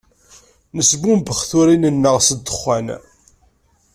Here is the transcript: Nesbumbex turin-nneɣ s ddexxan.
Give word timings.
Nesbumbex 0.75 1.39
turin-nneɣ 1.49 2.15
s 2.21 2.29
ddexxan. 2.37 2.87